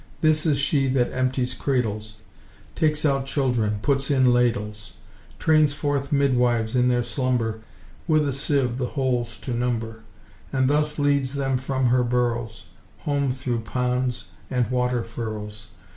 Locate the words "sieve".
8.33-8.79